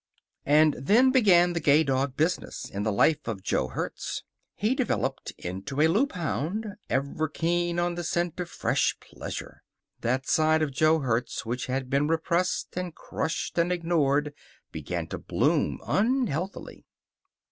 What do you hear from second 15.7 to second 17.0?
unhealthily.